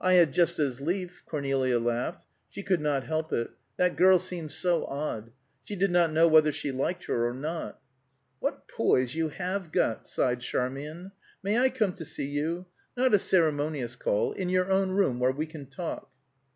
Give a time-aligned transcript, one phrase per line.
[0.00, 4.50] "I had just as lief." Cornelia laughed; she could not help it; that girl seemed
[4.50, 5.30] so odd;
[5.62, 7.78] she did not know whether she liked her or not.
[8.40, 11.12] "What poise you have got!" sighed Charmian.
[11.44, 12.66] "May I come to see you?
[12.96, 14.32] Not a ceremonious call.
[14.32, 16.10] In your own room; where we can talk."